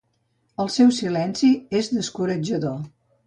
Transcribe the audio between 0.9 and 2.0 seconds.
silenci és